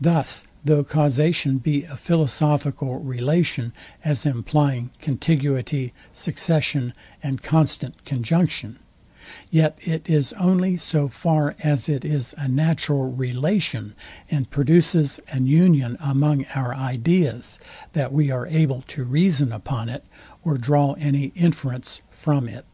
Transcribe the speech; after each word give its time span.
Thus 0.00 0.46
though 0.64 0.82
causation 0.82 1.58
be 1.58 1.84
a 1.84 1.96
philosophical 1.96 2.98
relation, 2.98 3.72
as 4.04 4.26
implying 4.26 4.90
contiguity, 5.00 5.92
succession, 6.12 6.92
and 7.22 7.40
constant 7.40 8.04
conjunction, 8.04 8.80
yet 9.48 9.78
it 9.80 10.10
is 10.10 10.32
only 10.32 10.76
so 10.76 11.06
far 11.06 11.54
as 11.60 11.88
it 11.88 12.04
is 12.04 12.34
a 12.36 12.48
natural 12.48 13.08
relation, 13.12 13.94
and 14.28 14.50
produces 14.50 15.20
an 15.30 15.46
union 15.46 15.96
among 16.00 16.44
our 16.56 16.74
ideas, 16.74 17.60
that 17.92 18.12
we 18.12 18.32
are 18.32 18.48
able 18.48 18.82
to 18.88 19.04
reason 19.04 19.52
upon 19.52 19.88
it, 19.88 20.04
or 20.42 20.58
draw 20.58 20.94
any 20.94 21.26
inference 21.36 22.00
from 22.10 22.48
it. 22.48 22.64